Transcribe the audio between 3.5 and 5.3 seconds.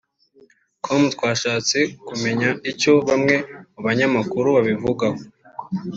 mu banyamakuru babivugaho